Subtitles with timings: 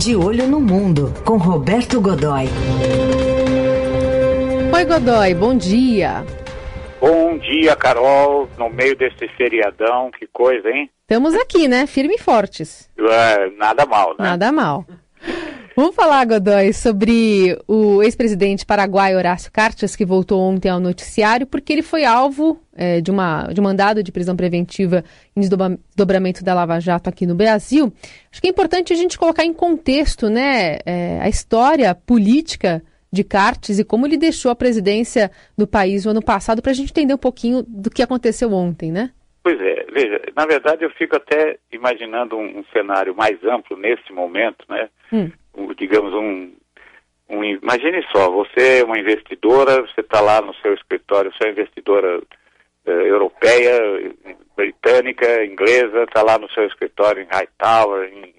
[0.00, 2.46] De Olho no Mundo, com Roberto Godoy.
[4.74, 6.24] Oi, Godoy, bom dia.
[6.98, 10.88] Bom dia, Carol, no meio desse feriadão, que coisa, hein?
[11.02, 11.86] Estamos aqui, né?
[11.86, 12.90] Firme e fortes.
[12.98, 14.24] É, nada mal, né?
[14.30, 14.86] Nada mal.
[15.76, 21.72] Vamos falar, Godoy, sobre o ex-presidente paraguaio Horácio Cartes, que voltou ontem ao noticiário, porque
[21.72, 25.04] ele foi alvo é, de, uma, de um mandado de prisão preventiva
[25.36, 27.92] em desdobramento da Lava Jato aqui no Brasil.
[28.30, 33.24] Acho que é importante a gente colocar em contexto né, é, a história política de
[33.24, 36.90] Cartes e como ele deixou a presidência do país no ano passado, para a gente
[36.90, 39.10] entender um pouquinho do que aconteceu ontem, né?
[39.42, 44.12] Pois é, veja, na verdade eu fico até imaginando um, um cenário mais amplo nesse
[44.12, 44.88] momento, né?
[45.12, 45.30] Hum
[45.76, 46.52] digamos, um,
[47.28, 51.50] um, Imagine só, você é uma investidora, você está lá no seu escritório, você é
[51.50, 53.78] investidora uh, europeia,
[54.56, 58.34] britânica, inglesa, está lá no seu escritório em Hightower, em,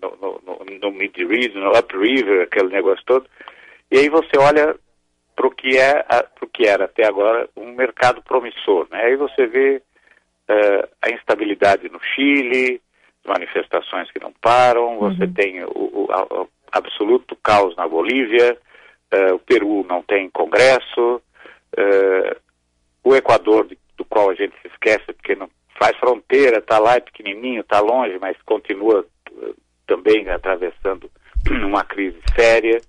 [0.00, 3.26] no, no, no, no Mid Region, no Up River, aquele negócio todo,
[3.90, 4.74] e aí você olha
[5.34, 6.02] para o que é
[6.34, 9.04] pro que era até agora um mercado promissor, né?
[9.04, 9.82] Aí você vê
[10.48, 12.80] uh, a instabilidade no Chile,
[13.26, 15.32] manifestações que não param, você uhum.
[15.32, 16.46] tem o, o, a,
[16.76, 18.56] absoluto caos na Bolívia,
[19.14, 21.16] uh, o Peru não tem congresso,
[21.78, 22.36] uh,
[23.04, 27.00] o Equador, do qual a gente se esquece porque não faz fronteira, está lá, é
[27.00, 29.54] pequenininho, está longe, mas continua uh,
[29.86, 31.10] também atravessando
[31.64, 32.80] uma crise séria.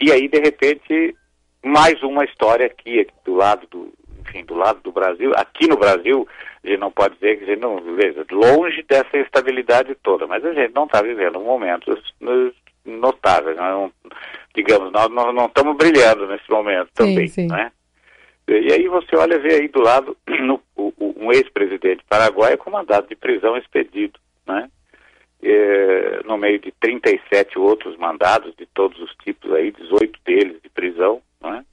[0.00, 1.14] e aí, de repente,
[1.62, 3.92] mais uma história aqui, do lado do,
[4.34, 6.28] enfim, do lado do Brasil, aqui no Brasil,
[6.62, 10.44] a gente não pode dizer que a gente não, veja, longe dessa estabilidade toda, mas
[10.44, 11.96] a gente não está vivendo um momento
[12.84, 13.92] notável, não,
[14.54, 17.46] digamos, nós, nós não estamos brilhando nesse momento também, sim, sim.
[17.48, 17.70] né?
[18.46, 23.16] E aí você olha vê aí do lado no, um ex-presidente paraguaio com mandado de
[23.16, 24.68] prisão expedido, né?
[25.42, 30.70] É, no meio de 37 outros mandados de todos os tipos aí, 18 deles de
[30.70, 31.64] prisão, né?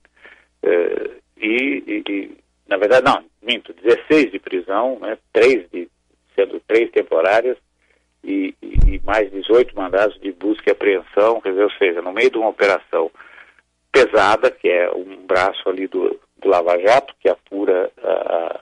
[0.63, 2.37] É, e, e,
[2.71, 5.89] na verdade, não, minto, 16 de prisão, né, três de,
[6.33, 7.57] sendo três temporárias
[8.23, 12.31] e, e, mais 18 mandados de busca e apreensão, quer dizer, ou seja, no meio
[12.31, 13.11] de uma operação
[13.91, 18.61] pesada, que é um braço ali do, do Lava Jato, que apura a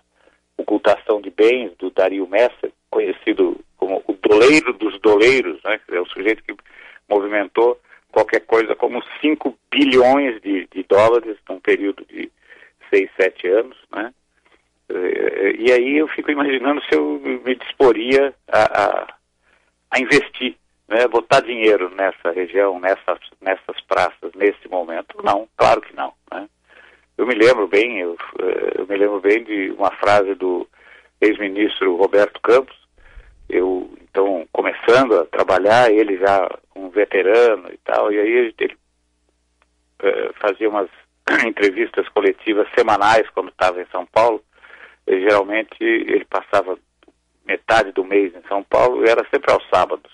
[0.58, 6.08] ocultação de bens do Dario Messa, conhecido como o doleiro dos doleiros, né, é o
[6.08, 6.56] sujeito que
[7.08, 7.80] movimentou
[8.12, 12.32] qualquer coisa como 5 bilhões de, de dólares num período de
[12.90, 14.14] seis, sete anos, né?
[14.90, 19.14] Eh, e aí eu fico imaginando se eu me disporia a, a,
[19.92, 20.56] a investir,
[20.88, 21.08] né?
[21.08, 25.22] botar dinheiro nessa região, nessas, nessas praças, nesse momento.
[25.24, 26.14] Não, claro que não.
[26.32, 26.50] Né?
[27.18, 30.68] Eu me lembro bem, eu, eh, eu me lembro bem de uma frase do
[31.22, 32.78] ex-ministro Roberto Campos,
[33.50, 38.78] eu então começando a trabalhar, ele já um veterano e tal, e aí ele
[40.04, 40.90] uh, fazia umas
[41.46, 44.44] entrevistas coletivas semanais quando estava em São Paulo.
[45.08, 46.78] Geralmente ele passava
[47.46, 50.12] metade do mês em São Paulo e era sempre aos sábados.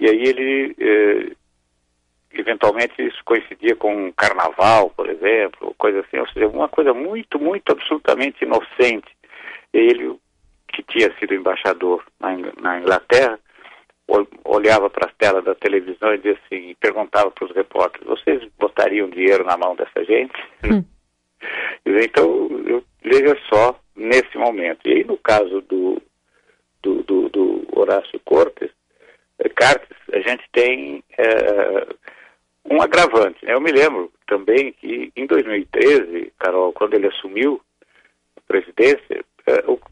[0.00, 1.32] E aí ele, eh,
[2.32, 7.38] eventualmente, isso coincidia com um carnaval, por exemplo, coisa assim, ou seja, uma coisa muito,
[7.38, 9.08] muito absolutamente inocente.
[9.72, 10.18] Ele,
[10.68, 13.38] que tinha sido embaixador na, na Inglaterra,
[14.44, 19.10] olhava para as telas da televisão e dizia assim, perguntava para os repórteres, vocês botariam
[19.10, 20.34] dinheiro na mão dessa gente?
[20.64, 20.84] Hum.
[21.84, 24.86] então, eu, veja só, nesse momento.
[24.86, 26.00] E aí, no caso do,
[26.82, 28.70] do, do, do Horácio Cortes,
[29.38, 31.86] eh, Cartes, a gente tem eh,
[32.70, 33.44] um agravante.
[33.44, 33.54] Né?
[33.54, 37.60] Eu me lembro também que em 2013, Carol, quando ele assumiu
[38.36, 39.24] a presidência, é,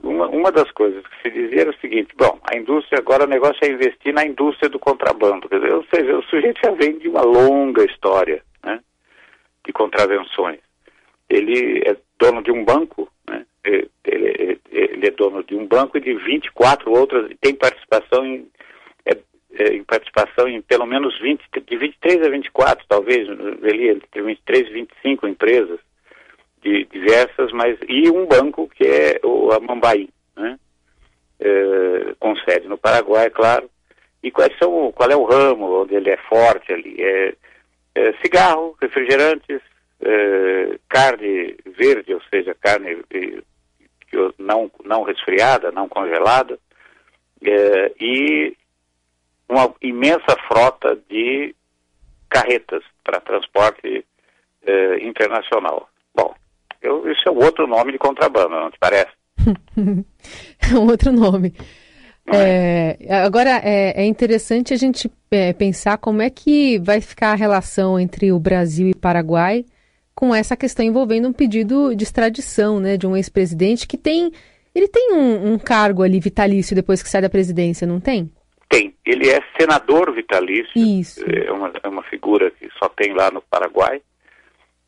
[0.02, 3.28] uma, uma das coisas que se dizia era o seguinte, bom, a indústria, agora o
[3.28, 7.08] negócio é investir na indústria do contrabando, dizer, ou seja, o sujeito já vem de
[7.08, 8.80] uma longa história né,
[9.64, 10.58] de contravenções.
[11.30, 15.98] Ele é dono de um banco, né, ele, ele, ele, é dono de um banco
[15.98, 18.48] e de 24 outras, tem participação em,
[19.06, 19.16] é,
[19.56, 23.28] é, em participação em pelo menos 20, de 23 a 24, talvez,
[23.62, 25.78] ele tem 23, 25 empresas
[26.64, 30.58] de diversas, mas e um banco que é o Amambaí, né?
[31.38, 33.70] É, com sede no Paraguai, claro.
[34.22, 36.96] E quais são, qual é o ramo onde ele é forte ali?
[36.98, 37.34] É,
[37.94, 39.60] é cigarro, refrigerantes,
[40.00, 43.04] é, carne verde, ou seja, carne
[44.38, 46.58] não, não resfriada, não congelada,
[47.44, 48.56] é, e
[49.48, 51.54] uma imensa frota de
[52.30, 54.04] carretas para transporte
[54.66, 55.88] é, internacional.
[56.14, 56.34] Bom,
[56.84, 59.12] isso é outro nome de contrabando, não te parece?
[60.72, 61.54] é um outro nome.
[62.26, 67.36] É, agora é, é, interessante a gente é, pensar como é que vai ficar a
[67.36, 69.64] relação entre o Brasil e Paraguai
[70.14, 74.32] com essa questão envolvendo um pedido de extradição, né, de um ex-presidente que tem,
[74.74, 78.30] ele tem um, um, cargo ali vitalício depois que sai da presidência, não tem?
[78.68, 78.94] Tem.
[79.04, 80.72] Ele é senador vitalício.
[80.74, 81.22] Isso.
[81.28, 84.00] É uma, é uma figura que só tem lá no Paraguai.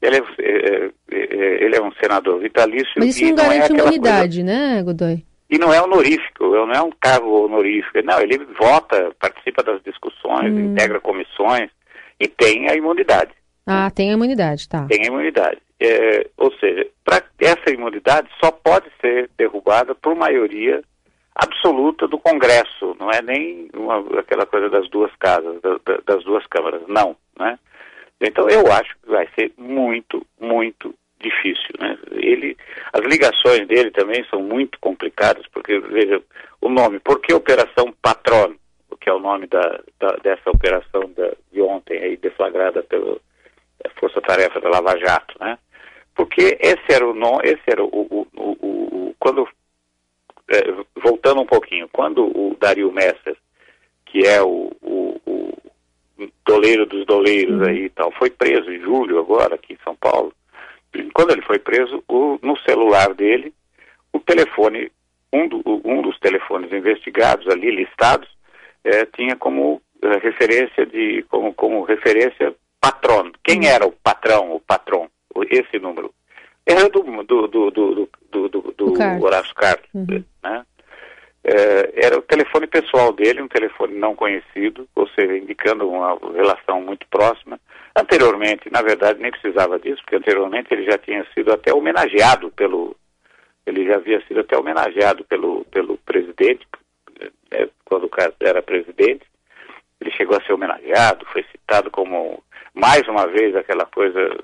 [0.03, 2.93] Ele é, é, é ele é um senador vitalício.
[2.97, 4.45] Mas isso não garante não imunidade, coisa...
[4.45, 5.25] né, Godoy?
[5.49, 8.03] E não é honorífico, não é um cargo honorífico.
[8.03, 10.73] Não, ele vota, participa das discussões, hum.
[10.73, 11.71] integra comissões
[12.19, 13.33] e tem a imunidade.
[13.67, 14.87] Ah, tem a imunidade, tá.
[14.89, 15.59] Tem a imunidade.
[15.81, 20.83] É, ou seja, pra, essa imunidade só pode ser derrubada por maioria
[21.35, 26.25] absoluta do Congresso, não é nem uma, aquela coisa das duas casas, da, da, das
[26.25, 27.59] duas câmaras, não, né?
[28.21, 31.97] Então eu acho vai ser muito, muito difícil, né?
[32.11, 32.55] Ele,
[32.93, 36.23] as ligações dele também são muito complicadas, porque, veja,
[36.61, 38.55] o nome, por que Operação Patron,
[39.01, 43.17] que é o nome da, da dessa operação da, de ontem aí, deflagrada pela
[43.99, 45.59] Força Tarefa da Lava Jato, né?
[46.15, 49.49] Porque esse era o nome, esse era o, o, o, o quando,
[50.51, 50.61] é,
[51.01, 53.37] voltando um pouquinho, quando o Dario Messer,
[54.05, 54.71] que é o
[56.47, 57.69] doleiro dos doleiros uhum.
[57.69, 60.33] aí e tal, foi preso em julho agora, aqui em São Paulo,
[61.13, 63.53] quando ele foi preso, o, no celular dele,
[64.13, 64.91] o telefone,
[65.33, 68.29] um, do, um dos telefones investigados ali, listados,
[68.85, 73.33] é, tinha como é, referência de, como, como referência patrono.
[73.43, 73.67] Quem uhum.
[73.67, 75.09] era o patrão, o patrão,
[75.51, 76.13] esse número?
[76.65, 80.25] Era do, do, do, do, do, do, do Horácio Carlos, uhum.
[80.43, 80.65] né?
[81.49, 86.81] É, era o telefone pessoal dele, um telefone não conhecido, ou seja, indicando uma relação
[86.81, 87.61] muito próxima.
[87.95, 92.97] Anteriormente, na verdade, nem precisava disso, porque anteriormente ele já tinha sido até homenageado pelo.
[93.65, 96.67] Ele já havia sido até homenageado pelo, pelo presidente,
[97.53, 99.25] é, quando o cara era presidente.
[100.01, 102.43] Ele chegou a ser homenageado, foi citado como,
[102.75, 104.37] mais uma vez, aquela coisa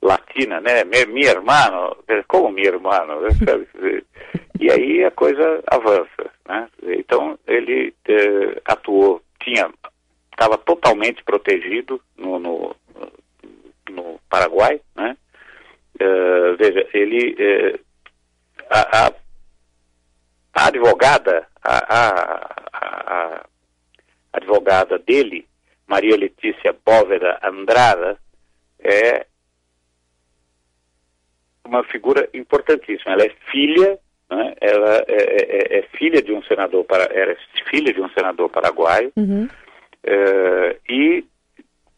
[0.00, 0.84] latina, né?
[0.84, 1.92] Minha irmã,
[2.28, 2.92] como minha irmã,
[4.58, 6.68] e aí a coisa avança, né?
[6.82, 9.70] Então ele eh, atuou, tinha,
[10.32, 12.76] estava totalmente protegido no, no,
[13.90, 15.16] no Paraguai, né?
[16.00, 17.80] Uh, veja, ele, uh,
[18.68, 19.12] a, a,
[20.54, 21.94] a, advogada, a,
[22.72, 23.46] a
[24.32, 25.46] advogada dele,
[25.86, 28.18] Maria Letícia Bóveda Andrada,
[28.80, 29.24] é
[31.64, 33.12] uma figura importantíssima.
[33.12, 33.98] Ela é filha,
[34.30, 34.54] né?
[34.60, 37.36] ela é, é, é, filha de um senador para, era
[37.70, 39.48] filha de um senador paraguaio uhum.
[40.02, 41.24] é, e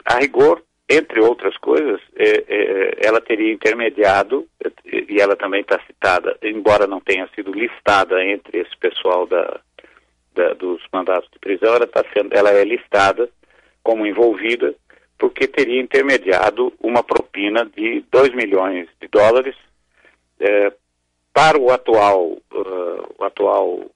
[0.04, 4.46] a rigor, entre outras coisas, é, é, ela teria intermediado
[4.84, 9.60] e ela também está citada, embora não tenha sido listada entre esse pessoal da,
[10.34, 13.28] da dos mandatos de prisão, ela está sendo, ela é listada
[13.82, 14.74] como envolvida
[15.18, 19.56] porque teria intermediado uma propina de 2 milhões de dólares
[20.38, 20.72] é,
[21.36, 23.90] para o atual, uh, o atual,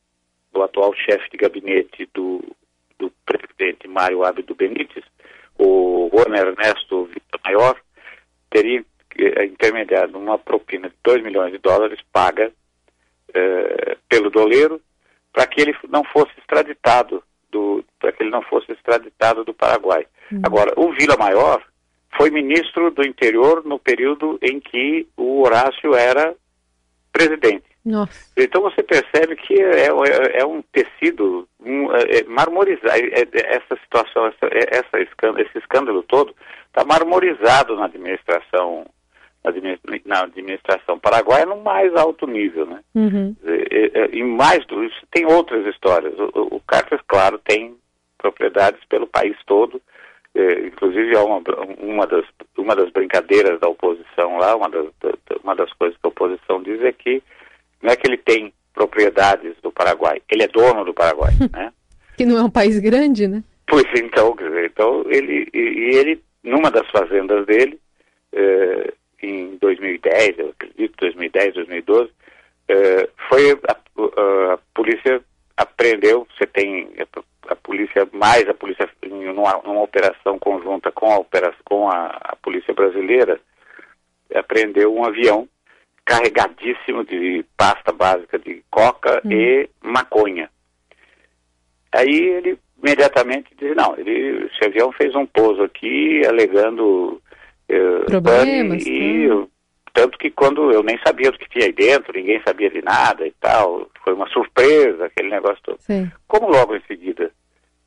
[0.52, 2.44] o atual chefe de gabinete do,
[2.98, 5.02] do presidente Mário Abdo Benítez,
[5.58, 7.80] o Juan Ernesto Vitor Maior,
[8.50, 12.52] teria uh, intermediado uma propina de 2 milhões de dólares paga
[13.30, 14.78] uh, pelo doleiro
[15.32, 20.06] para que ele não fosse extraditado do para que ele não fosse extraditado do Paraguai.
[20.30, 20.42] Uhum.
[20.44, 21.64] Agora, o Vila Maior
[22.18, 26.34] foi ministro do interior no período em que o Horácio era
[27.12, 27.64] presidente.
[27.84, 28.12] Nossa.
[28.36, 32.92] Então você percebe que é, é, é um tecido um, é, é marmorizado.
[32.92, 36.34] É, é, essa situação, essa, essa escândalo, esse escândalo todo
[36.66, 38.86] está marmorizado na administração
[40.04, 42.80] na administração paraguaia no mais alto nível, né?
[42.94, 43.34] Uhum.
[43.42, 46.12] E, e, mais do isso, tem outras histórias.
[46.18, 47.74] O, o Carter, claro, tem
[48.18, 49.80] propriedades pelo país todo,
[50.34, 51.42] é, inclusive é uma,
[51.78, 52.24] uma, das,
[52.56, 54.86] uma das brincadeiras da oposição lá, uma das,
[55.50, 57.22] uma das coisas que a oposição diz é que
[57.82, 61.72] não é que ele tem propriedades do Paraguai, ele é dono do Paraguai, né?
[62.16, 63.42] que não é um país grande, né?
[63.66, 67.78] Pois então, então ele, e, ele, numa das fazendas dele,
[68.32, 68.92] é,
[69.22, 72.10] em 2010, eu acredito, 2010, 2012,
[72.68, 75.20] é, foi a, a, a polícia
[75.56, 81.18] apreendeu, você tem a, a, polícia, mais a polícia, numa, numa operação conjunta com a,
[81.18, 83.40] operação, com a polícia brasileira,
[84.34, 85.48] apreendeu um avião
[86.04, 89.32] carregadíssimo de pasta básica de coca hum.
[89.32, 90.50] e maconha.
[91.92, 97.20] Aí ele imediatamente disse, não, ele, esse avião fez um pouso aqui alegando
[97.68, 99.28] uh, problemas e,
[99.92, 103.26] tanto que quando eu nem sabia do que tinha aí dentro, ninguém sabia de nada
[103.26, 105.80] e tal, foi uma surpresa aquele negócio todo.
[105.80, 106.10] Sim.
[106.26, 107.30] Como logo em seguida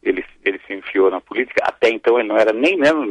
[0.02, 3.04] ele, ele se enfiou na política, até então ele não era nem mesmo,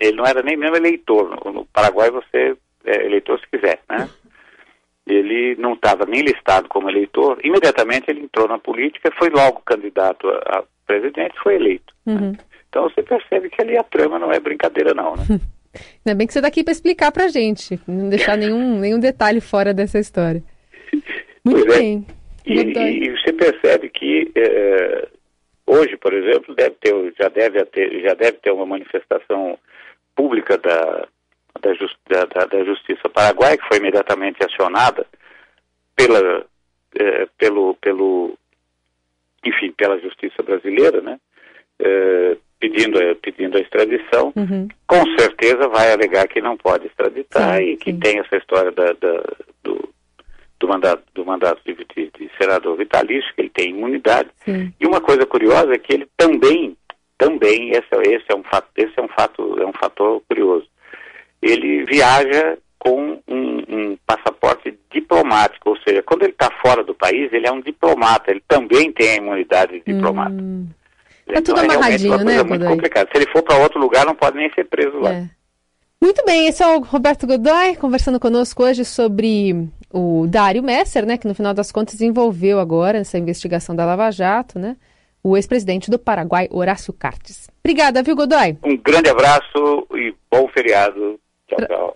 [0.00, 1.30] ele não era nem mesmo eleitor.
[1.44, 4.08] No, no Paraguai você é eleitor se quiser, né?
[5.06, 10.28] Ele não estava nem listado como eleitor, imediatamente ele entrou na política, foi logo candidato
[10.28, 11.94] a, a presidente foi eleito.
[12.06, 12.14] Né?
[12.14, 12.30] Uhum.
[12.32, 12.38] Né?
[12.68, 15.24] Então você percebe que ali a trama não é brincadeira não, né?
[16.04, 19.40] Ainda bem que você está aqui para explicar para gente, não deixar nenhum, nenhum detalhe
[19.40, 20.42] fora dessa história.
[21.44, 21.78] Muito pois é.
[21.78, 22.06] bem.
[22.44, 22.50] É.
[22.50, 25.08] E, e, você percebe que é,
[25.66, 29.56] hoje, por exemplo, deve ter, já, deve ter, já deve ter uma manifestação
[30.16, 31.06] pública da,
[31.60, 35.06] da, just, da, da, Justiça Paraguaia, que foi imediatamente acionada
[35.96, 36.44] pela,
[36.94, 38.36] é, pelo, pelo,
[39.44, 41.18] enfim, pela Justiça Brasileira, né?
[41.78, 44.68] É, pedindo, pedindo a extradição, uhum.
[44.86, 47.98] com certeza vai alegar que não pode extraditar sim, e que sim.
[47.98, 49.22] tem essa história da, da,
[49.64, 49.88] do,
[50.58, 54.28] do mandato, do mandato de, de, de, senador vitalício, que ele tem imunidade.
[54.44, 54.72] Sim.
[54.78, 56.76] E uma coisa curiosa é que ele também,
[57.16, 60.68] também, esse, esse, é um fato, esse é um fato, é um fator curioso.
[61.42, 67.32] Ele viaja com um, um passaporte diplomático, ou seja, quando ele está fora do país,
[67.32, 70.32] ele é um diplomata, ele também tem a imunidade de diplomata.
[70.32, 70.66] Hum.
[71.26, 73.08] Tá então, tudo é amarradinho, uma né, muito complicado.
[73.12, 75.12] Se ele for para outro lugar, não pode nem ser preso lá.
[75.12, 75.28] É.
[76.02, 81.18] Muito bem, esse é o Roberto Godoy conversando conosco hoje sobre o Dário Messer, né,
[81.18, 84.76] que no final das contas envolveu agora essa investigação da Lava Jato, né,
[85.22, 87.48] o ex-presidente do Paraguai, Horácio Cartes.
[87.62, 88.56] Obrigada, viu, Godoy?
[88.64, 91.20] Um grande abraço e bom feriado.
[91.56, 91.94] 对。